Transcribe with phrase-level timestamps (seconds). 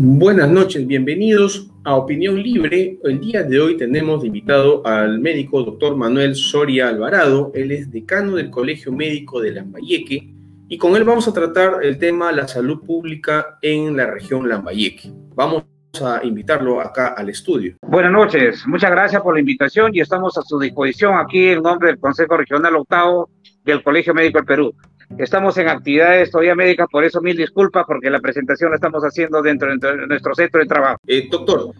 [0.00, 3.00] Buenas noches, bienvenidos a Opinión Libre.
[3.02, 7.50] El día de hoy tenemos invitado al médico doctor Manuel Soria Alvarado.
[7.52, 10.32] Él es decano del Colegio Médico de Lambayeque
[10.68, 14.48] y con él vamos a tratar el tema de la salud pública en la región
[14.48, 15.10] Lambayeque.
[15.34, 15.64] Vamos
[16.00, 17.74] a invitarlo acá al estudio.
[17.82, 21.88] Buenas noches, muchas gracias por la invitación y estamos a su disposición aquí en nombre
[21.88, 23.30] del Consejo Regional Octavo
[23.64, 24.74] del Colegio Médico del Perú.
[25.16, 29.40] Estamos en actividades todavía médicas, por eso mil disculpas, porque la presentación la estamos haciendo
[29.40, 31.00] dentro de nuestro centro de trabajo.
[31.06, 31.72] Eh, doctor,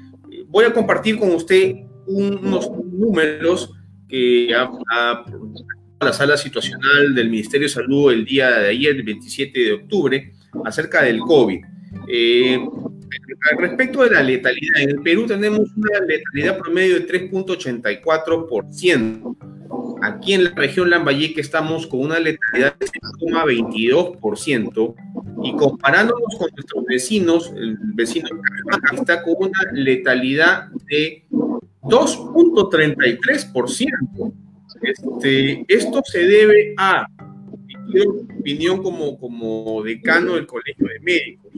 [0.46, 1.74] voy a compartir con usted
[2.06, 3.74] unos números
[4.08, 4.70] que ha,
[6.00, 10.32] la sala situacional del Ministerio de Salud el día de ayer, el 27 de octubre,
[10.64, 11.60] acerca del COVID.
[12.08, 12.58] Eh,
[13.58, 19.36] respecto de la letalidad, en el Perú tenemos una letalidad promedio de 3.84%.
[20.02, 24.94] Aquí en la región Lambayeque estamos con una letalidad de 6,22%
[25.42, 28.28] y comparándonos con nuestros vecinos, el vecino
[28.92, 31.24] está con una letalidad de
[31.82, 34.34] 2.33%.
[34.82, 37.06] Este, esto se debe a,
[37.86, 38.02] mi
[38.38, 41.50] opinión como, como decano del Colegio de Médicos,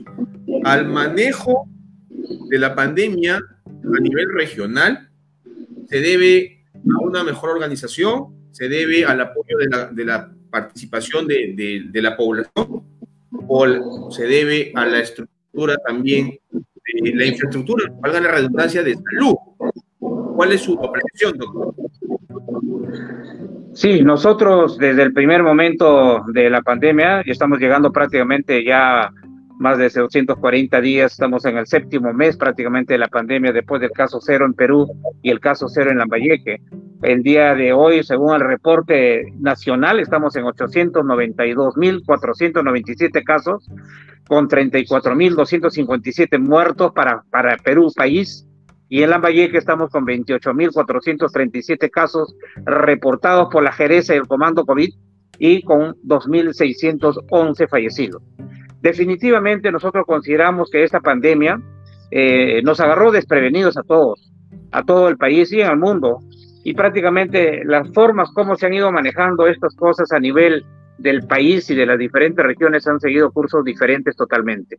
[0.63, 1.67] al manejo
[2.49, 5.09] de la pandemia a nivel regional,
[5.87, 11.27] se debe a una mejor organización, se debe al apoyo de la, de la participación
[11.27, 12.83] de, de, la población
[13.47, 19.35] o se debe a la estructura también, de la infraestructura, valga la redundancia, de salud.
[20.35, 21.73] ¿Cuál es su apreciación, doctor?
[23.73, 29.11] Sí, nosotros desde el primer momento de la pandemia, estamos llegando prácticamente ya
[29.61, 33.91] más de 240 días, estamos en el séptimo mes prácticamente de la pandemia después del
[33.91, 34.87] caso cero en Perú
[35.21, 36.63] y el caso cero en Lambayeque.
[37.03, 43.69] El día de hoy, según el reporte nacional, estamos en 892.497 casos,
[44.27, 48.47] con 34.257 muertos para, para Perú, país,
[48.89, 52.35] y en Lambayeque estamos con 28.437 casos
[52.65, 54.89] reportados por la Jereza y el Comando COVID
[55.37, 58.23] y con 2.611 fallecidos.
[58.81, 61.61] Definitivamente nosotros consideramos que esta pandemia
[62.09, 64.31] eh, nos agarró desprevenidos a todos,
[64.71, 66.19] a todo el país y el mundo.
[66.63, 70.65] Y prácticamente las formas como se han ido manejando estas cosas a nivel
[70.97, 74.77] del país y de las diferentes regiones han seguido cursos diferentes totalmente.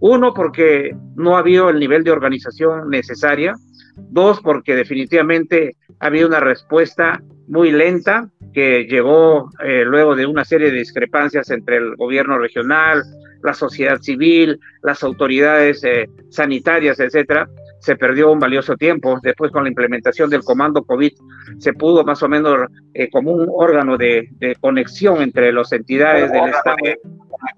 [0.00, 3.54] Uno, porque no ha habido el nivel de organización necesaria.
[3.96, 10.44] Dos, porque definitivamente ha habido una respuesta muy lenta que llegó eh, luego de una
[10.44, 13.02] serie de discrepancias entre el gobierno regional,
[13.44, 17.46] la sociedad civil, las autoridades eh, sanitarias, etcétera,
[17.78, 19.20] se perdió un valioso tiempo.
[19.22, 21.12] Después, con la implementación del comando COVID,
[21.58, 22.58] se pudo más o menos
[22.94, 24.28] eh, como un órgano de,
[24.60, 26.76] conexión entre las entidades del Estado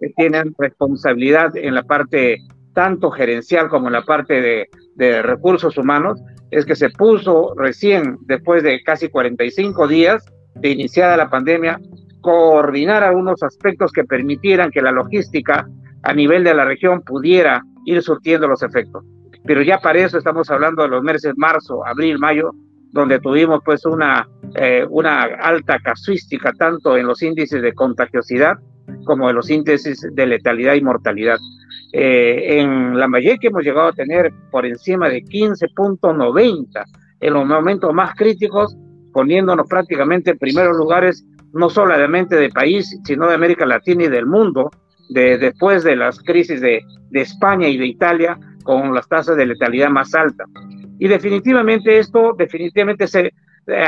[0.01, 2.39] que tienen responsabilidad en la parte
[2.75, 6.21] tanto gerencial como en la parte de, de recursos humanos,
[6.51, 10.25] es que se puso recién, después de casi 45 días
[10.57, 11.79] de iniciada la pandemia,
[12.27, 15.65] coordinar algunos aspectos que permitieran que la logística
[16.03, 19.05] a nivel de la región pudiera ir surtiendo los efectos.
[19.45, 22.51] Pero ya para eso estamos hablando de los meses marzo, abril, mayo,
[22.91, 24.27] donde tuvimos pues una,
[24.57, 28.55] eh, una alta casuística tanto en los índices de contagiosidad
[29.05, 31.39] como en los índices de letalidad y mortalidad.
[31.93, 36.85] Eh, en Lambayeque hemos llegado a tener por encima de 15.90
[37.21, 38.77] en los momentos más críticos,
[39.13, 41.25] poniéndonos prácticamente en primeros lugares
[41.57, 44.71] no solamente de país, sino de América Latina y del mundo,
[45.09, 49.47] de, después de las crisis de, de España y de Italia, con las tasas de
[49.47, 50.49] letalidad más altas.
[50.99, 53.33] Y definitivamente esto, definitivamente se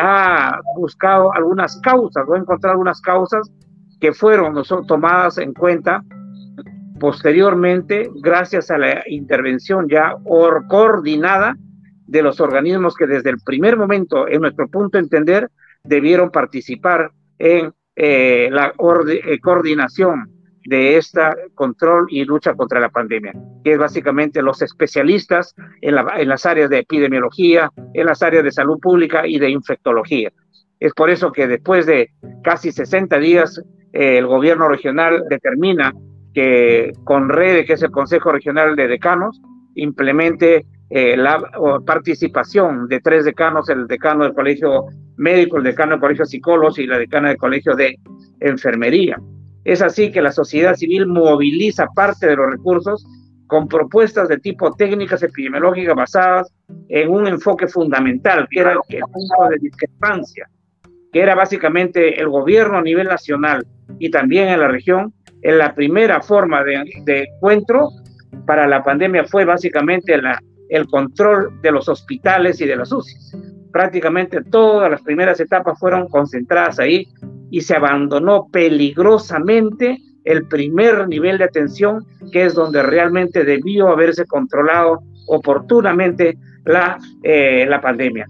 [0.00, 3.50] ha buscado algunas causas, o encontrado algunas causas
[4.00, 6.02] que fueron tomadas en cuenta
[6.98, 10.14] posteriormente gracias a la intervención ya
[10.68, 11.56] coordinada
[12.06, 15.50] de los organismos que desde el primer momento, en nuestro punto de entender,
[15.84, 20.30] debieron participar en eh, la eh, coordinación
[20.64, 23.32] de esta control y lucha contra la pandemia,
[23.64, 28.78] que es básicamente los especialistas en, las áreas de epidemiología, en las áreas de salud
[28.78, 30.30] pública y de infectología.
[30.78, 32.10] Es por eso que después de
[32.44, 33.60] casi 60 días,
[33.92, 35.94] eh, el gobierno regional determina
[36.34, 39.40] que con REDE, que es el Consejo Regional de Decanos,
[39.74, 41.42] implemente la
[41.84, 44.86] participación de tres decanos, el decano del Colegio
[45.18, 47.98] médico, el decano del colegio psicólogos y la decana del colegio de
[48.40, 49.20] enfermería.
[49.64, 53.06] Es así que la sociedad civil moviliza parte de los recursos
[53.46, 56.54] con propuestas de tipo técnicas epidemiológicas basadas
[56.88, 60.48] en un enfoque fundamental, que era el punto de discrepancia,
[61.12, 63.66] que era básicamente el gobierno a nivel nacional
[63.98, 65.12] y también en la región,
[65.42, 67.88] en la primera forma de encuentro
[68.46, 70.38] para la pandemia fue básicamente la,
[70.68, 73.14] el control de los hospitales y de las UCI.
[73.72, 77.08] Prácticamente todas las primeras etapas fueron concentradas ahí
[77.50, 84.26] y se abandonó peligrosamente el primer nivel de atención, que es donde realmente debió haberse
[84.26, 88.26] controlado oportunamente la, eh, la pandemia.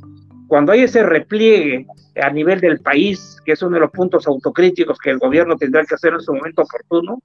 [0.47, 1.87] Cuando hay ese repliegue
[2.23, 5.85] a nivel del país, que es uno de los puntos autocríticos que el gobierno tendrá
[5.85, 7.21] que hacer en su momento oportuno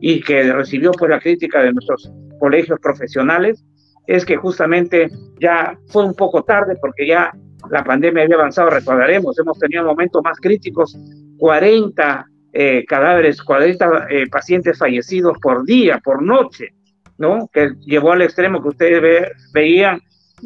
[0.00, 3.64] y que recibió por la crítica de nuestros colegios profesionales,
[4.06, 5.08] es que justamente
[5.40, 7.32] ya fue un poco tarde porque ya
[7.70, 10.96] la pandemia había avanzado, recordaremos, hemos tenido momentos más críticos,
[11.38, 16.74] 40 eh, cadáveres, 40 eh, pacientes fallecidos por día, por noche,
[17.18, 17.50] ¿no?
[17.52, 20.00] Que llevó al extremo que ustedes veían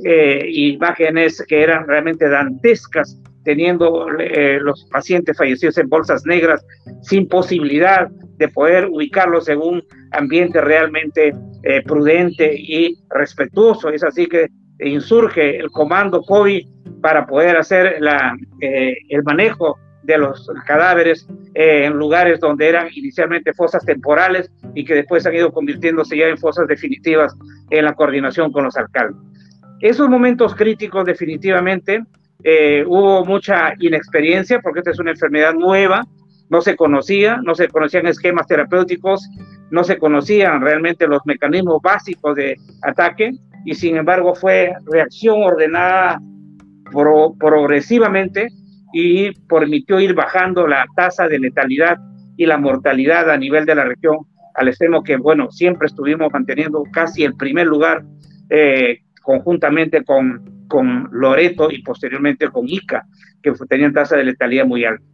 [0.04, 6.64] eh, imágenes que eran realmente dantescas, teniendo los pacientes fallecidos en bolsas negras,
[7.00, 11.32] sin posibilidad de poder ubicarlos en un ambiente realmente
[11.84, 13.90] prudente y respetuoso.
[13.90, 14.48] Es así que
[14.78, 16.66] insurge el comando COVID
[17.02, 23.52] para poder hacer la, el manejo de los cadáveres eh, en lugares donde eran inicialmente
[23.52, 27.34] fosas temporales y que después han ido convirtiéndose ya en fosas definitivas
[27.70, 29.20] en la coordinación con los alcaldes.
[29.80, 32.04] Esos momentos críticos definitivamente
[32.42, 36.06] eh, hubo mucha inexperiencia porque esta es una enfermedad nueva,
[36.48, 39.28] no se conocía, no se conocían esquemas terapéuticos,
[39.70, 43.32] no se conocían realmente los mecanismos básicos de ataque
[43.64, 46.20] y sin embargo fue reacción ordenada
[47.38, 48.48] progresivamente
[48.92, 51.96] y permitió ir bajando la tasa de letalidad
[52.36, 54.18] y la mortalidad a nivel de la región,
[54.54, 58.02] al extremo que, bueno, siempre estuvimos manteniendo casi el primer lugar
[58.48, 63.04] eh, conjuntamente con, con Loreto y posteriormente con Ica,
[63.42, 65.04] que tenían tasa de letalidad muy alta.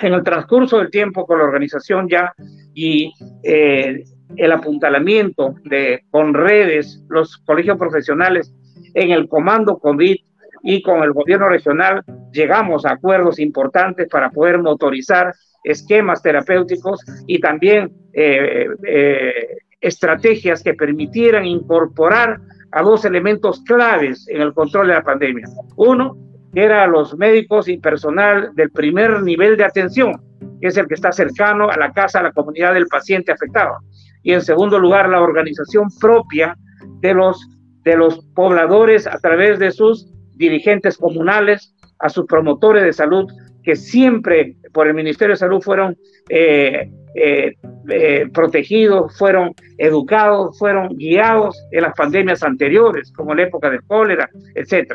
[0.00, 2.32] En el transcurso del tiempo con la organización ya
[2.74, 4.04] y eh,
[4.36, 8.52] el apuntalamiento de, con redes, los colegios profesionales
[8.94, 10.16] en el comando COVID
[10.62, 12.02] y con el gobierno regional
[12.32, 15.34] llegamos a acuerdos importantes para poder motorizar
[15.64, 22.40] esquemas terapéuticos y también eh, eh, estrategias que permitieran incorporar
[22.70, 25.46] a dos elementos claves en el control de la pandemia.
[25.76, 26.16] Uno,
[26.52, 30.20] que era los médicos y personal del primer nivel de atención,
[30.60, 33.76] que es el que está cercano a la casa, a la comunidad del paciente afectado.
[34.22, 36.56] Y en segundo lugar, la organización propia
[37.00, 37.48] de los,
[37.84, 43.26] de los pobladores a través de sus dirigentes comunales, a sus promotores de salud,
[43.62, 45.96] que siempre por el Ministerio de Salud fueron
[46.28, 47.52] eh, eh,
[47.88, 54.28] eh, protegidos, fueron educados, fueron guiados en las pandemias anteriores, como la época del cólera,
[54.54, 54.94] etc.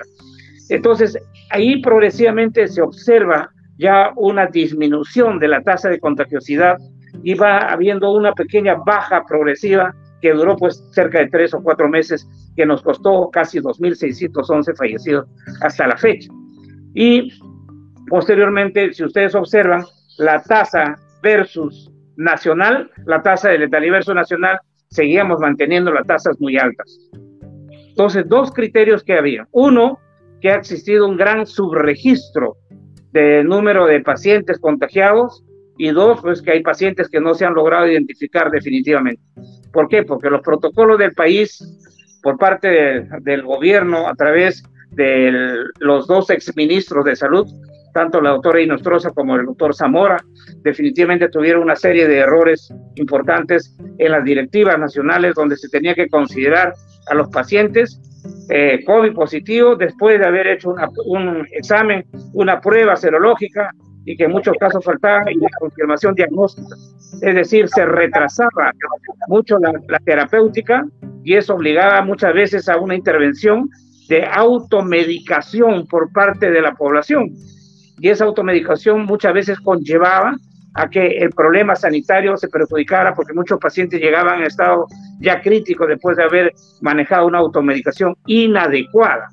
[0.69, 1.17] Entonces,
[1.51, 6.77] ahí progresivamente se observa ya una disminución de la tasa de contagiosidad
[7.23, 11.87] y va habiendo una pequeña baja progresiva que duró pues cerca de tres o cuatro
[11.87, 15.27] meses, que nos costó casi 2.611 fallecidos
[15.61, 16.31] hasta la fecha.
[16.95, 17.31] Y
[18.09, 19.83] posteriormente, si ustedes observan,
[20.17, 24.59] la tasa versus nacional, la tasa de letalidad versus nacional,
[24.89, 26.97] seguíamos manteniendo las tasas muy altas.
[27.89, 29.47] Entonces, dos criterios que había.
[29.51, 29.99] Uno,
[30.51, 32.57] ha existido un gran subregistro
[33.11, 35.43] de número de pacientes contagiados
[35.77, 39.21] y dos, pues que hay pacientes que no se han logrado identificar definitivamente.
[39.71, 40.03] ¿Por qué?
[40.03, 41.63] Porque los protocolos del país,
[42.23, 45.31] por parte del gobierno, a través de
[45.79, 47.47] los dos exministros de salud,
[47.97, 50.23] tanto la doctora Inostroza como el doctor Zamora,
[50.61, 56.07] definitivamente tuvieron una serie de errores importantes en las directivas nacionales donde se tenía que
[56.07, 56.75] considerar
[57.09, 57.99] a los pacientes
[58.51, 60.75] eh, COVID positivos después de haber hecho
[61.07, 63.71] un examen, una prueba serológica
[64.05, 66.75] y que en muchos casos faltaba la confirmación diagnóstica.
[67.23, 68.73] Es decir, se retrasaba
[69.27, 70.85] mucho la, terapéutica
[71.23, 73.67] y eso obligaba muchas veces a una intervención
[74.07, 77.31] de automedicación por parte de la población.
[77.99, 80.35] Y esa automedicación muchas veces conllevaba
[80.75, 84.85] a que el problema sanitario se perjudicara porque muchos pacientes llegaban en estado
[85.19, 89.29] ya crítico después de haber manejado una automedicación inadecuada.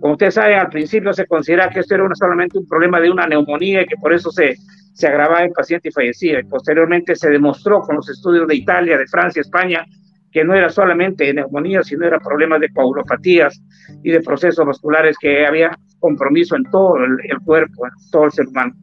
[0.00, 3.26] Como ustedes saben, al principio se considera que esto era solamente un problema de una
[3.26, 4.56] neumonía y que por eso se,
[4.92, 6.40] se agravaba el paciente y fallecía.
[6.40, 9.86] Y posteriormente se demostró con los estudios de Italia, de Francia, España,
[10.30, 13.62] que no era solamente neumonía, sino era problemas de coagulopatías
[14.02, 15.70] y de procesos vasculares que había
[16.04, 18.74] compromiso en todo el, cuerpo, en todo el ser humano.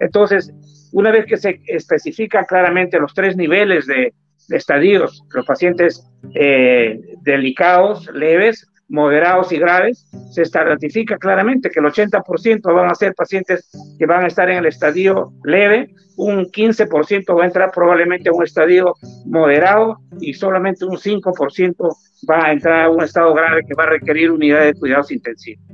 [0.00, 0.52] Entonces,
[0.92, 4.12] una vez que se especifican claramente los tres niveles de,
[4.48, 6.04] estadios, los pacientes
[6.34, 13.14] eh, delicados, leves, moderados y graves, se ratifica claramente que el 80% van a ser
[13.14, 18.28] pacientes que van a estar en el estadio leve, un 15% va a entrar probablemente
[18.28, 21.96] a un estadio moderado y solamente un 5%
[22.30, 25.64] va a entrar a un estado grave que va a requerir unidades de cuidados intensivos.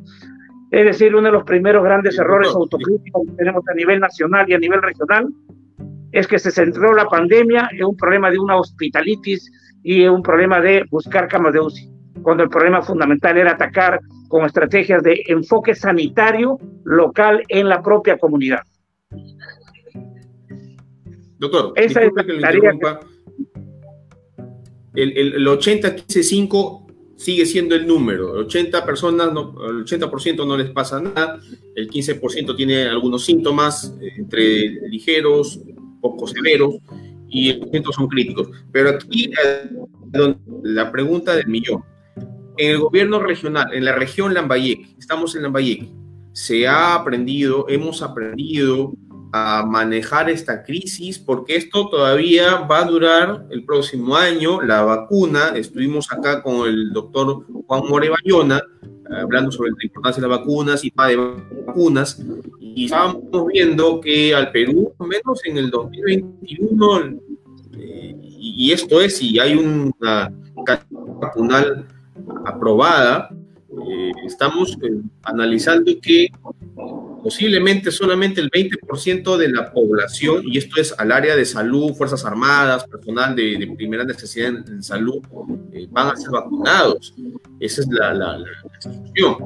[0.71, 4.55] Es decir, uno de los primeros grandes errores autocríticos que tenemos a nivel nacional y
[4.55, 5.29] a nivel regional
[6.13, 9.51] es que se centró la pandemia en un problema de una hospitalitis
[9.83, 11.91] y un problema de buscar camas de UCI,
[12.23, 18.17] cuando el problema fundamental era atacar con estrategias de enfoque sanitario local en la propia
[18.19, 18.61] comunidad.
[21.39, 23.01] Doctor, Esa que le interrumpa.
[24.95, 26.90] El, el, el 80-15-5
[27.21, 28.35] sigue siendo el número.
[28.35, 31.39] El 80 personas, no, el 80% no les pasa nada,
[31.77, 35.61] el 15% tiene algunos síntomas eh, entre ligeros,
[36.01, 36.77] poco severos,
[37.29, 38.49] y el 100% son críticos.
[38.73, 39.31] Pero aquí
[40.63, 41.85] la pregunta del millón.
[42.57, 45.91] En el gobierno regional, en la región Lambayeque, estamos en Lambayeque,
[46.33, 48.95] se ha aprendido, hemos aprendido
[49.33, 54.61] a manejar esta crisis, porque esto todavía va a durar el próximo año.
[54.63, 58.61] La vacuna, estuvimos acá con el doctor Juan More Bayona,
[59.11, 61.17] hablando sobre la importancia de las vacunas y de
[61.67, 62.23] vacunas,
[62.61, 67.21] y estábamos viendo que al Perú, menos en el 2021,
[67.79, 70.33] eh, y esto es, si hay una
[71.21, 71.87] vacunal
[72.45, 73.31] aprobada,
[73.71, 76.29] eh, estamos eh, analizando que
[77.23, 82.25] posiblemente solamente el 20% de la población, y esto es al área de salud, Fuerzas
[82.25, 85.21] Armadas, personal de, primera necesidad en, salud,
[85.73, 87.15] eh, van a ser vacunados.
[87.59, 88.39] Esa es la, la,
[88.79, 89.37] situación,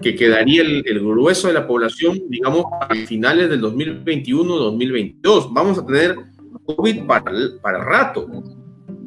[0.00, 5.48] que quedaría el, grueso de la población, digamos, a finales del 2021-2022.
[5.52, 6.16] Vamos a tener
[6.64, 8.28] COVID para, para rato.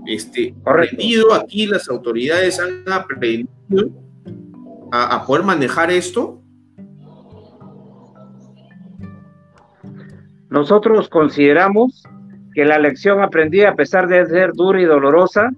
[0.06, 3.50] Este, aprendido aquí las autoridades han aprendido
[4.92, 6.42] a poder manejar esto
[10.50, 12.04] Nosotros consideramos
[12.54, 15.52] que la lección aprendida, a pesar de ser dura y dolorosa,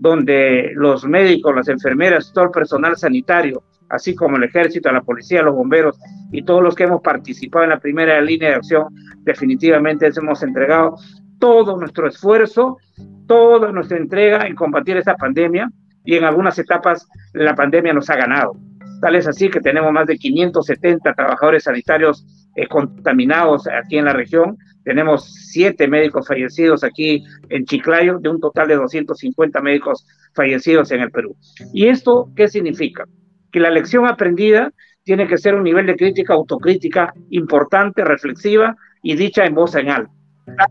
[0.00, 5.42] donde los médicos, las enfermeras, todo el personal sanitario, así como el ejército, la policía,
[5.42, 5.98] los bomberos
[6.32, 8.86] y todos los que hemos participado en la primera línea de acción,
[9.22, 10.96] definitivamente hemos entregado
[11.38, 12.78] todo nuestro esfuerzo,
[13.26, 15.70] toda nuestra entrega en combatir esta pandemia
[16.04, 18.56] y en algunas etapas la pandemia nos ha ganado.
[19.00, 22.26] Tal es así que tenemos más de 570 trabajadores sanitarios
[22.56, 24.56] eh, contaminados aquí en la región.
[24.84, 31.00] Tenemos siete médicos fallecidos aquí en Chiclayo, de un total de 250 médicos fallecidos en
[31.00, 31.36] el Perú.
[31.72, 33.04] ¿Y esto qué significa?
[33.52, 34.72] Que la lección aprendida
[35.04, 39.88] tiene que ser un nivel de crítica autocrítica importante, reflexiva y dicha en voz en
[39.90, 40.12] alto.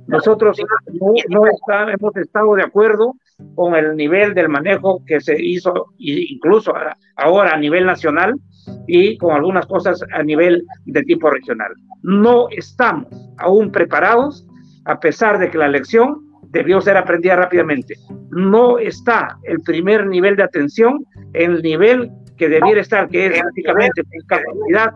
[0.08, 0.58] Nosotros
[1.30, 3.14] no, hemos estado de acuerdo
[3.56, 6.74] con el nivel del manejo que se hizo, incluso
[7.16, 8.34] ahora a nivel nacional,
[8.88, 11.72] y con algunas cosas a nivel de tipo regional.
[12.02, 14.46] No estamos aún preparados,
[14.86, 17.96] a pesar de que la lección debió ser aprendida rápidamente.
[18.32, 23.42] No está el primer nivel de atención en el nivel que debiera estar, que es
[23.44, 24.94] básicamente con capacidad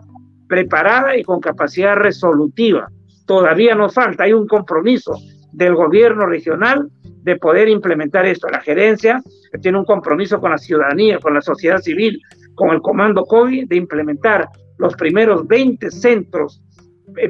[0.48, 2.88] preparada y con capacidad resolutiva.
[3.26, 5.14] Todavía nos falta, hay un compromiso
[5.52, 6.88] del gobierno regional
[7.22, 8.48] de poder implementar esto.
[8.48, 9.22] La gerencia
[9.60, 12.20] tiene un compromiso con la ciudadanía, con la sociedad civil,
[12.54, 14.48] con el comando COVID de implementar
[14.78, 16.62] los primeros 20 centros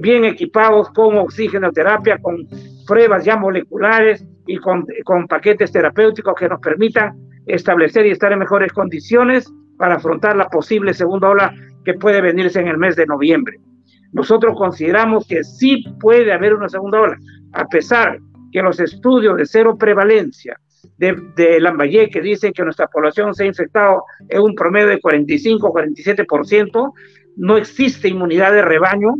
[0.00, 2.46] bien equipados con oxigenoterapia, con
[2.86, 8.38] pruebas ya moleculares y con, con paquetes terapéuticos que nos permitan establecer y estar en
[8.38, 13.06] mejores condiciones para afrontar la posible segunda ola que puede venirse en el mes de
[13.06, 13.58] noviembre.
[14.12, 17.16] Nosotros consideramos que sí puede haber una segunda ola,
[17.52, 18.18] a pesar
[18.52, 20.58] que los estudios de cero prevalencia
[20.98, 26.92] de, de Lambayeque dicen que nuestra población se ha infectado en un promedio de 45-47%,
[27.36, 29.14] no existe inmunidad de rebaño,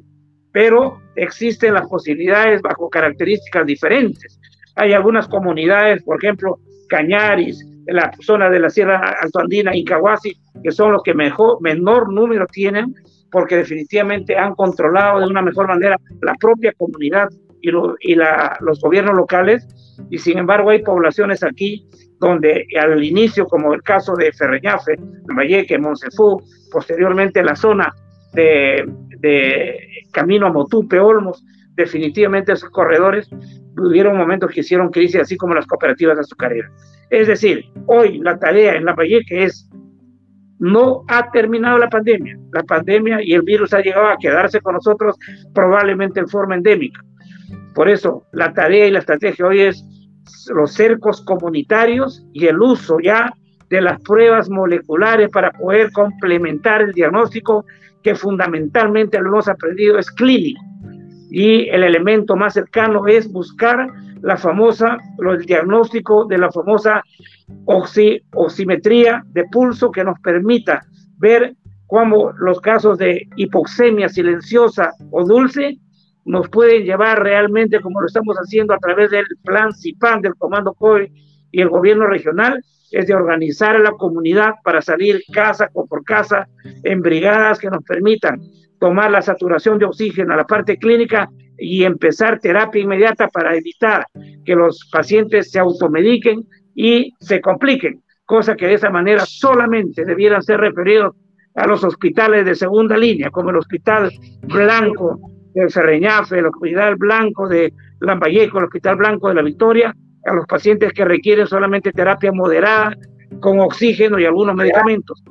[0.53, 4.39] pero existen las posibilidades bajo características diferentes.
[4.77, 6.59] Hay algunas comunidades, por ejemplo,
[6.89, 12.13] Cañaris, en la zona de la Sierra Altoandina, Incahuasi, que son los que mejor, menor
[12.13, 12.95] número tienen,
[13.31, 17.29] porque definitivamente han controlado de una mejor manera la propia comunidad
[17.63, 18.15] y, y
[18.61, 19.67] los gobiernos locales,
[20.11, 21.89] y sin embargo hay poblaciones aquí
[22.19, 24.97] donde al inicio, como el caso de Ferreñafe,
[25.37, 26.41] Valleque, Monsefú,
[26.71, 27.93] posteriormente la zona
[28.33, 28.85] de,
[29.19, 29.77] de
[30.13, 33.29] Camino a Motupe, Olmos, definitivamente esos corredores
[33.75, 36.71] tuvieron momentos que hicieron crisis, así como las cooperativas azucareras.
[37.11, 39.69] Es decir, hoy la tarea en la Valleque es
[40.63, 42.39] no ha terminado la pandemia.
[42.53, 45.19] La pandemia y el virus ha llegado a quedarse con nosotros
[45.53, 47.01] probablemente en forma endémica.
[47.75, 49.85] Por eso, la tarea y la estrategia hoy es
[50.55, 53.33] los cercos comunitarios y el uso ya
[53.71, 57.65] de las pruebas moleculares para poder complementar el diagnóstico
[58.03, 60.61] que fundamentalmente lo hemos aprendido es clínico.
[61.31, 63.89] Y el elemento más cercano es buscar
[64.21, 67.03] la famosa, el diagnóstico de la famosa
[67.65, 70.83] oximetría de pulso que nos permita
[71.19, 71.55] ver
[71.87, 75.79] cómo los casos de hipoxemia silenciosa o dulce
[76.25, 80.75] nos pueden llevar realmente, como lo estamos haciendo a través del plan CIPAN del Comando
[80.75, 81.13] COI
[81.51, 86.47] y el gobierno regional, es de organizar a la comunidad para salir casa por casa
[86.85, 88.41] en brigadas que nos permitan
[88.79, 94.07] tomar la saturación de oxígeno a la parte clínica y empezar terapia inmediata para evitar
[94.45, 100.43] que los pacientes se automediquen y se compliquen, cosa que de esa manera solamente debieran
[100.43, 101.15] ser referidos
[101.55, 104.11] a los hospitales de segunda línea, como el Hospital
[104.43, 105.21] Blanco
[105.55, 109.95] de Ferreñafe, el Hospital Blanco de Lambayeco, el Hospital Blanco de la Victoria,
[110.25, 112.97] a los pacientes que requieren solamente terapia moderada
[113.41, 115.23] con oxígeno y algunos medicamentos.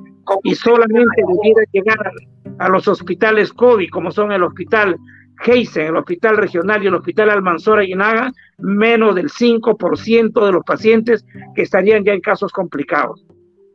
[0.43, 2.11] Y solamente debiera llegar
[2.59, 4.95] a los hospitales COVID, como son el Hospital
[5.45, 10.63] Heisen, el Hospital Regional y el Hospital Almanzora y Naga, menos del 5% de los
[10.63, 11.25] pacientes
[11.55, 13.25] que estarían ya en casos complicados.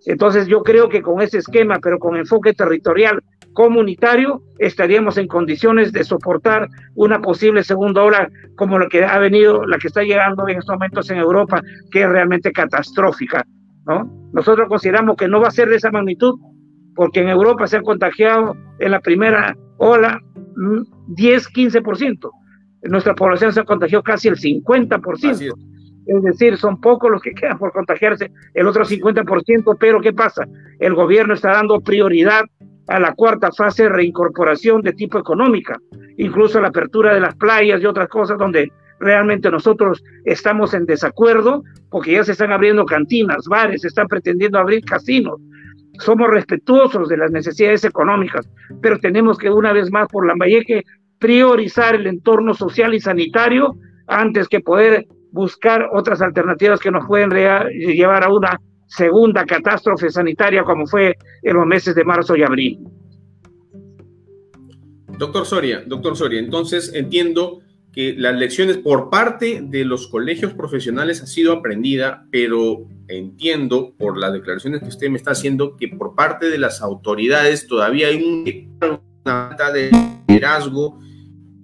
[0.06, 3.22] Entonces yo creo que con ese esquema, pero con enfoque territorial
[3.56, 9.64] comunitario, estaríamos en condiciones de soportar una posible segunda ola como la que ha venido,
[9.66, 13.46] la que está llegando en estos momentos en Europa, que es realmente catastrófica.
[13.86, 14.12] ¿no?
[14.34, 16.38] Nosotros consideramos que no va a ser de esa magnitud,
[16.94, 20.20] porque en Europa se han contagiado en la primera ola
[21.08, 22.30] 10, 15%.
[22.82, 25.54] En nuestra población se ha contagiado casi el 50%.
[26.06, 30.46] Es decir, son pocos los que quedan por contagiarse, el otro 50%, pero ¿qué pasa?
[30.78, 32.42] El gobierno está dando prioridad
[32.88, 35.78] a la cuarta fase de reincorporación de tipo económica,
[36.16, 41.62] incluso la apertura de las playas y otras cosas donde realmente nosotros estamos en desacuerdo
[41.90, 45.40] porque ya se están abriendo cantinas, bares, se están pretendiendo abrir casinos.
[45.99, 48.49] Somos respetuosos de las necesidades económicas,
[48.83, 50.85] pero tenemos que una vez más por la Lambayeque
[51.19, 53.76] priorizar el entorno social y sanitario
[54.07, 60.64] antes que poder buscar otras alternativas que nos pueden llevar a una segunda catástrofe sanitaria
[60.64, 62.79] como fue en los meses de marzo y abril.
[65.18, 67.61] Doctor Soria, doctor Soria, entonces entiendo
[67.92, 74.18] que las lecciones por parte de los colegios profesionales ha sido aprendida, pero entiendo por
[74.18, 78.68] las declaraciones que usted me está haciendo que por parte de las autoridades todavía hay
[78.83, 79.90] una falta de
[80.29, 80.99] liderazgo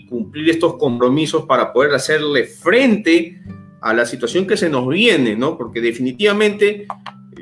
[0.09, 3.43] cumplir estos compromisos para poder hacerle frente
[3.81, 5.59] a la situación que se nos viene, ¿no?
[5.59, 6.87] Porque definitivamente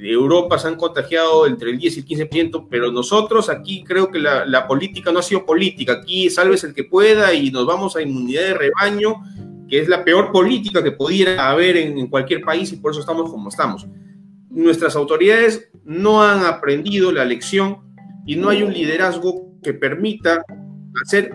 [0.02, 4.18] Europa se han contagiado entre el 10 y el 15%, pero nosotros aquí creo que
[4.18, 5.94] la, política no ha sido política.
[5.94, 9.16] Aquí salves el que pueda y nos vamos a inmunidad de rebaño,
[9.68, 13.00] que es la peor política que pudiera haber en, en cualquier país y por eso
[13.00, 13.86] estamos como estamos.
[14.48, 17.78] Nuestras autoridades no han aprendido la lección
[18.26, 20.42] y no hay un liderazgo que permita
[21.04, 21.32] hacer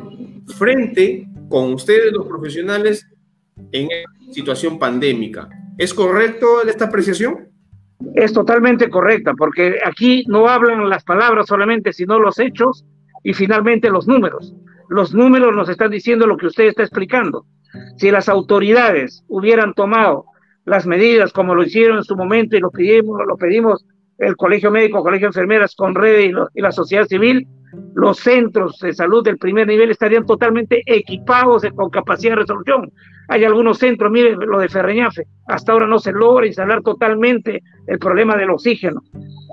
[0.58, 3.08] frente con ustedes los profesionales
[3.72, 3.90] en
[4.32, 5.50] situación pandémica.
[5.78, 7.55] ¿Es correcto esta apreciación?
[8.14, 12.86] Es totalmente correcta, porque aquí no hablan las palabras solamente, sino los hechos
[13.24, 14.56] y finalmente los números.
[14.90, 17.46] Los números nos están diciendo lo que usted está explicando.
[17.98, 20.26] Si las autoridades hubieran tomado
[20.66, 23.86] las medidas como lo hicieron en su momento y lo pedimos, lo pedimos
[24.18, 27.48] el Colegio Médico, Colegio de Enfermeras con Red y, y la sociedad civil,
[27.96, 32.92] los centros de salud del primer nivel estarían totalmente equipados con capacidad de resolución.
[33.28, 37.98] Hay algunos centros, mire lo de Ferreñafe, hasta ahora no se logra instalar totalmente el
[37.98, 39.02] problema del oxígeno.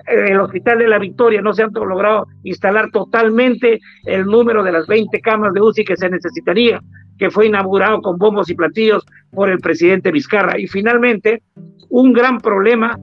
[0.07, 4.87] El Hospital de la Victoria no se ha logrado instalar totalmente el número de las
[4.87, 6.81] 20 camas de UCI que se necesitaría,
[7.19, 10.59] que fue inaugurado con bombos y platillos por el presidente Vizcarra.
[10.59, 11.43] Y finalmente,
[11.89, 12.99] un gran problema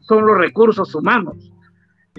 [0.00, 1.52] son los recursos humanos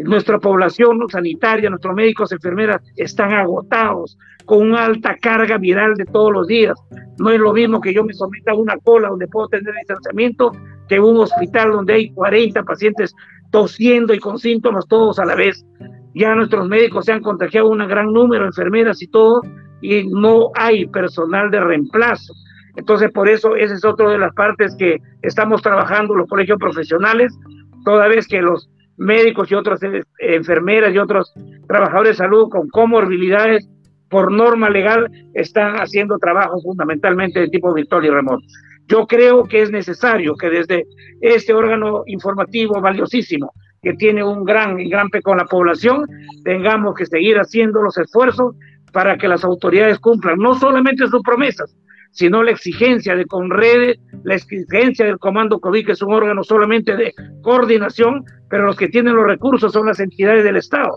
[0.04, 6.32] nuestra población sanitaria, nuestros médicos, enfermeras están agotados con una alta carga viral de todos
[6.32, 6.80] los días.
[7.20, 10.52] No es lo mismo que yo me someta a una cola donde puedo tener distanciamiento
[10.88, 13.14] que un hospital donde hay 40 pacientes
[13.52, 15.66] tosiendo y con síntomas todos a la vez.
[16.14, 19.42] Ya nuestros médicos se han contagiado un gran número enfermeras y todo,
[19.82, 22.34] y no hay personal de reemplazo.
[22.76, 27.38] Entonces, por eso, esa es otra de las partes que estamos trabajando los colegios profesionales,
[27.84, 29.80] toda vez que los médicos y otras
[30.20, 31.34] enfermeras y otros
[31.68, 33.70] trabajadores de salud con comorbilidades
[34.10, 38.44] por norma legal están haciendo trabajo fundamentalmente de tipo virtual y remoto.
[38.88, 40.86] Yo creo que es necesario que desde
[41.22, 46.06] este órgano informativo valiosísimo que tiene un gran gran con la población,
[46.44, 48.56] tengamos que seguir haciendo los esfuerzos
[48.92, 51.76] para que las autoridades cumplan no solamente sus promesas,
[52.12, 56.96] sino la exigencia de Conredes, la exigencia del Comando COVID, que es un órgano solamente
[56.96, 60.92] de coordinación, pero los que tienen los recursos son las entidades del Estado,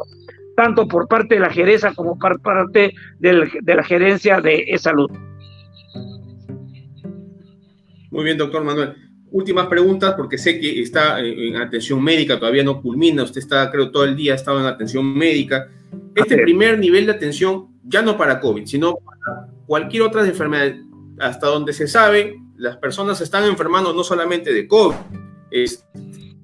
[0.57, 5.11] tanto por parte de la gerencia como por parte de la gerencia de salud.
[8.11, 8.95] Muy bien, doctor Manuel.
[9.33, 13.93] Últimas preguntas, porque sé que está en atención médica, todavía no culmina, usted está, creo,
[13.93, 15.69] todo el día ha estado en atención médica.
[16.17, 20.75] Este primer nivel de atención, ya no para COVID, sino para cualquier otra enfermedad,
[21.21, 24.95] hasta donde se sabe, las personas están enfermando no solamente de COVID,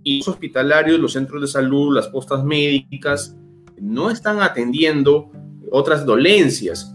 [0.03, 3.37] y los hospitalarios, los centros de salud, las postas médicas,
[3.81, 5.31] no están atendiendo
[5.71, 6.95] otras dolencias.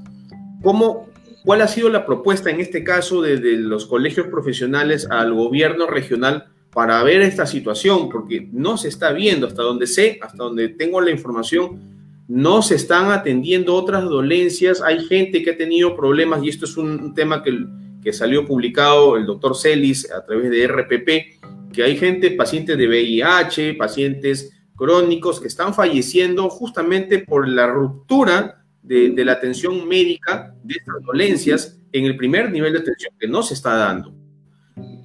[0.64, 1.10] ¿Cómo,
[1.44, 6.46] ¿Cuál ha sido la propuesta en este caso de, los colegios profesionales al gobierno regional
[6.72, 8.10] para ver esta situación?
[8.10, 11.91] Porque no se está viendo, hasta donde sé, hasta donde tengo la información,
[12.32, 14.82] no se están atendiendo otras dolencias.
[14.82, 17.66] Hay gente que ha tenido problemas y esto es un tema que,
[18.02, 22.88] que salió publicado el doctor Celis a través de RPP, que hay gente, pacientes de
[22.88, 30.76] VIH, pacientes crónicos que están falleciendo justamente por la ruptura de, la atención médica de
[30.76, 34.14] estas dolencias en el primer nivel de atención que no se está dando.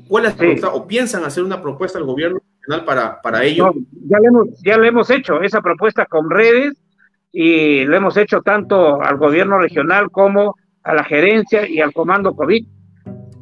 [0.07, 3.75] ¿Cuál es o piensan hacer una propuesta al gobierno nacional para, para ello?
[4.09, 6.86] ya, le hemos, ya le hemos hecho esa propuesta con redes
[7.33, 12.35] y lo hemos hecho tanto al gobierno regional como a la gerencia y al comando
[12.35, 12.67] COVID.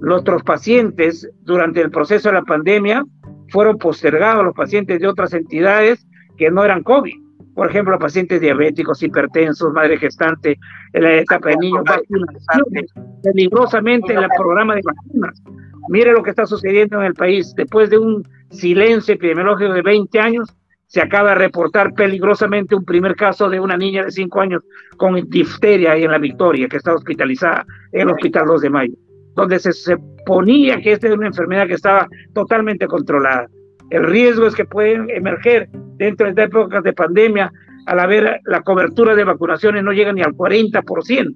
[0.01, 3.05] Nuestros pacientes durante el proceso de la pandemia
[3.51, 9.03] fueron postergados, los pacientes de otras entidades que no eran COVID por ejemplo, pacientes diabéticos,
[9.03, 10.59] hipertensos, madre gestante,
[10.93, 12.93] en la etapa de niños, vacunaciones,
[13.23, 15.43] peligrosamente en el programa de vacunas.
[15.89, 17.55] Mire lo que está sucediendo en el país.
[17.57, 20.49] Después de un silencio epidemiológico de 20 años,
[20.95, 24.63] se acaba de reportar peligrosamente un primer caso de una niña de 5 años
[24.97, 28.95] con difteria en la Victoria, que está hospitalizada en el Hospital 2 de Mayo,
[29.35, 33.49] donde se, se ponía que esta era una enfermedad que estaba totalmente controlada.
[33.91, 37.51] El riesgo es que pueden emerger dentro de épocas de pandemia,
[37.87, 41.35] al haber la cobertura de vacunaciones no llega ni al 40%.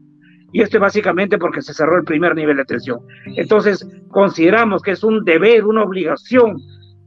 [0.53, 3.01] Y esto es básicamente porque se cerró el primer nivel de atención.
[3.37, 6.59] Entonces, consideramos que es un deber, una obligación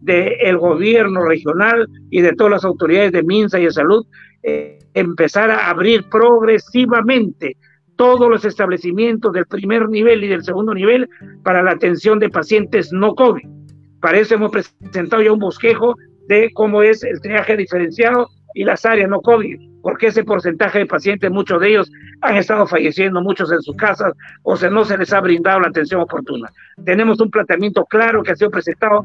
[0.01, 4.05] del gobierno regional y de todas las autoridades de MINSA y de salud
[4.43, 7.55] eh, empezar a abrir progresivamente
[7.95, 11.07] todos los establecimientos del primer nivel y del segundo nivel
[11.43, 13.61] para la atención de pacientes no COVID
[14.01, 15.95] para eso hemos presentado ya un bosquejo
[16.27, 20.85] de cómo es el triaje diferenciado y las áreas no COVID, porque ese porcentaje de
[20.87, 24.97] pacientes, muchos de ellos han estado falleciendo, muchos en sus casas, o sea, no se
[24.97, 26.49] les ha brindado la atención oportuna.
[26.83, 29.03] Tenemos un planteamiento claro que ha sido presentado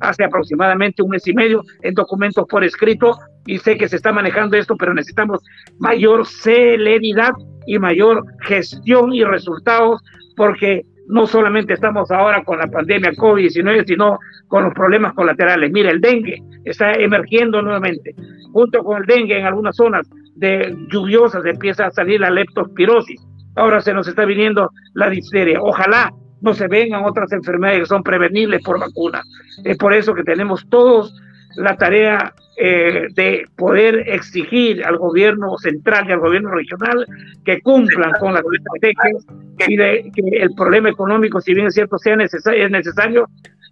[0.00, 3.16] hace aproximadamente un mes y medio en documentos por escrito
[3.46, 5.40] y sé que se está manejando esto, pero necesitamos
[5.78, 7.32] mayor celeridad
[7.66, 10.02] y mayor gestión y resultados
[10.36, 14.18] porque no solamente estamos ahora con la pandemia COVID-19, sino
[14.48, 15.70] con los problemas colaterales.
[15.72, 18.14] Mira, el dengue está emergiendo nuevamente.
[18.52, 23.20] Junto con el dengue en algunas zonas de lluviosas empieza a salir la leptospirosis.
[23.56, 25.60] Ahora se nos está viniendo la difteria.
[25.60, 26.10] Ojalá
[26.42, 29.22] no se vengan otras enfermedades que son prevenibles por vacuna.
[29.64, 31.14] Es por eso que tenemos todos
[31.56, 37.06] la tarea eh, de poder exigir al gobierno central y al gobierno regional
[37.44, 39.26] que cumplan con las estrategias
[39.58, 43.26] de que el problema económico, si bien es cierto, sea necesario, es necesario,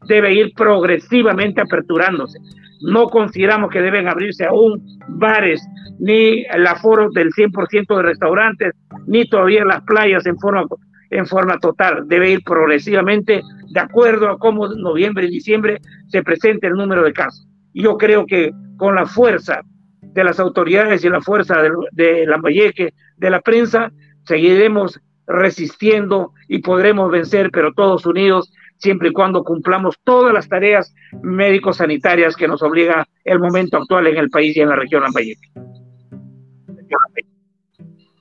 [0.08, 2.38] debe ir progresivamente aperturándose.
[2.82, 5.62] No consideramos que deben abrirse aún bares,
[5.98, 8.72] ni el aforo del 100% de restaurantes,
[9.06, 10.64] ni todavía las playas en forma,
[11.10, 12.06] en forma total.
[12.06, 17.12] Debe ir progresivamente de acuerdo a cómo noviembre y diciembre se presente el número de
[17.12, 17.46] casos.
[17.74, 19.62] Yo creo que con la fuerza
[20.00, 23.92] de las autoridades y la fuerza de, de la Valleque, de la prensa,
[24.24, 30.92] seguiremos resistiendo y podremos vencer, pero todos unidos, siempre y cuando cumplamos todas las tareas
[31.22, 35.50] médico-sanitarias que nos obliga el momento actual en el país y en la región Lambayeque.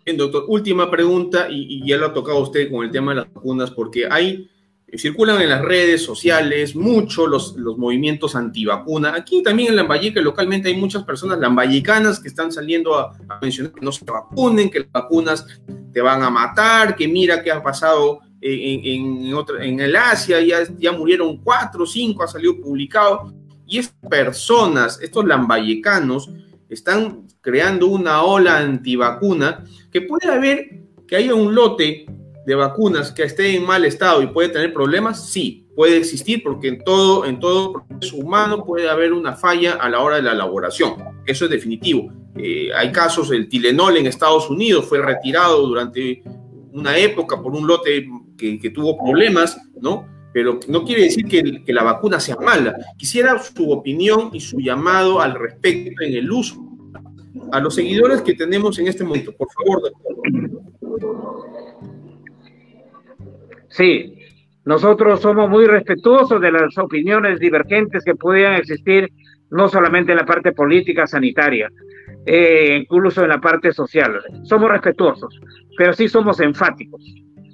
[0.09, 0.45] Bien, doctor.
[0.47, 3.69] Última pregunta, y, y ya lo ha tocado usted con el tema de las vacunas,
[3.69, 4.49] porque hay
[4.97, 9.13] circulan en las redes sociales mucho los, los movimientos antivacuna.
[9.13, 13.81] Aquí también en Lambayeque localmente hay muchas personas lambayecanas que están saliendo a, mencionar que
[13.81, 15.45] no se vacunen, que las vacunas
[15.93, 20.63] te van a matar, que mira qué ha pasado en, en, en el Asia, ya,
[20.75, 23.31] ya murieron cuatro cinco, ha salido publicado.
[23.67, 26.31] Y estas personas, estos lambayecanos,
[26.69, 32.05] están creando una ola antivacuna que puede haber que haya un lote
[32.45, 36.67] de vacunas que esté en mal estado y puede tener problemas, sí, puede existir porque
[36.67, 40.33] en todo, en todo proceso humano puede haber una falla a la hora de la
[40.33, 40.95] elaboración.
[41.25, 42.11] Eso es definitivo.
[42.35, 46.23] Eh, hay casos, el Tilenol en Estados Unidos fue retirado durante
[46.71, 50.07] una época por un lote que, tuvo problemas, ¿no?
[50.33, 52.75] Pero no quiere decir que, que la vacuna sea mala.
[52.97, 56.69] Quisiera su opinión y su llamado al respecto en el uso
[57.51, 59.31] a los seguidores que tenemos en este momento.
[59.33, 59.81] Por favor.
[63.69, 64.19] Sí,
[64.65, 69.09] nosotros somos muy respetuosos de las opiniones divergentes que pudieran existir,
[69.51, 71.71] no solamente en la parte política, sanitaria,
[72.25, 74.19] eh, incluso en la parte social.
[74.43, 75.39] Somos respetuosos,
[75.77, 77.03] pero sí somos enfáticos.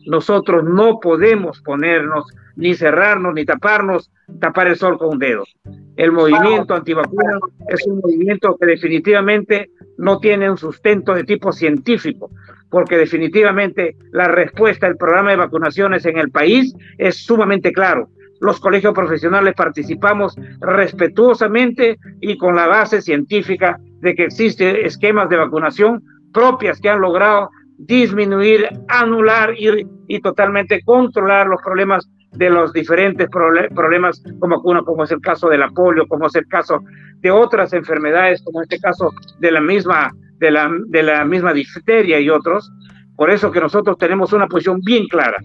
[0.08, 5.44] Nosotros no podemos ponernos, ni cerrarnos, ni taparnos, tapar el sol con un dedo.
[5.96, 7.40] El movimiento antivacunas
[7.70, 12.32] es un movimiento que definitivamente no tiene un sustento de tipo científico,
[12.70, 18.10] porque definitivamente la respuesta del programa de vacunaciones en el país es sumamente claro.
[18.42, 25.38] Los colegios profesionales participamos respetuosamente y con la base científica de que existen esquemas de
[25.38, 32.74] vacunación propias que han logrado disminuir, anular y, y totalmente controlar los problemas de los
[32.74, 36.84] diferentes problemas como uno, como es el caso de la polio, como es el caso
[37.22, 42.20] de otras enfermedades, como este caso de la misma, de la, de la misma difteria
[42.20, 42.72] y otros.
[43.16, 45.38] Por eso que nosotros tenemos una posición bien clara.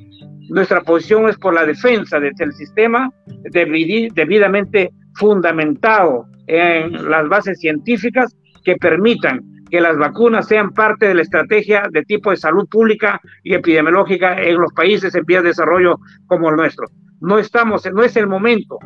[0.48, 3.08] Nuestra posición es por la defensa del sistema
[3.52, 11.22] debidamente fundamentado en las bases científicas que permitan que las vacunas sean parte de la
[11.22, 15.98] estrategia de tipo de salud pública y epidemiológica en los países en vías de desarrollo
[16.26, 16.86] como el nuestro.
[17.20, 18.78] No estamos, no es el momento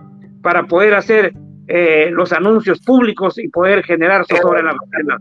[0.42, 1.32] para poder hacer
[1.66, 5.18] eh, los anuncios públicos y poder generar sobre la vacuna.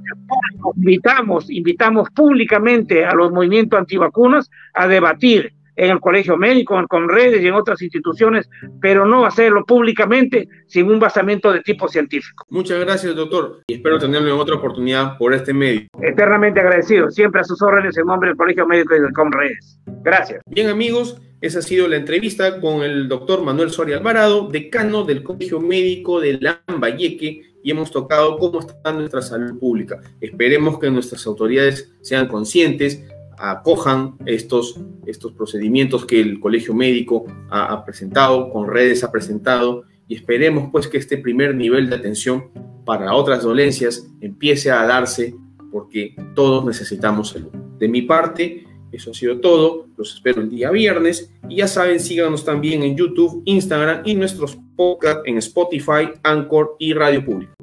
[0.76, 7.42] Invitamos, invitamos públicamente a los movimientos antivacunas a debatir en el colegio médico, con redes
[7.42, 8.50] y en otras instituciones,
[8.82, 12.46] pero no hacerlo públicamente sin un basamento de tipo científico.
[12.50, 15.88] Muchas gracias, doctor, y espero tenerlo en otra oportunidad por este medio.
[16.02, 19.80] Eternamente agradecido, siempre a sus órdenes en nombre del colegio médico y del Conredes.
[20.04, 20.42] Gracias.
[20.48, 21.22] Bien, amigos.
[21.42, 26.22] Esa ha sido la entrevista con el doctor Manuel Soria Alvarado, decano del Colegio Médico
[26.22, 30.00] de Lambayeque, y hemos tocado cómo está nuestra salud pública.
[30.22, 33.04] Esperemos que nuestras autoridades sean conscientes
[33.38, 40.16] acojan estos, estos procedimientos que el colegio médico ha, presentado, con redes ha presentado, y
[40.16, 42.50] esperemos pues que este primer nivel de atención
[42.86, 45.36] para otras dolencias empiece a darse
[45.72, 47.52] porque todos necesitamos salud.
[47.80, 49.88] De mi parte, eso ha sido todo.
[49.98, 51.34] Los espero el día viernes.
[51.50, 56.94] Y ya saben, síganos también en YouTube, Instagram y nuestros podcasts en Spotify, Anchor y
[56.94, 57.54] Radio Pública.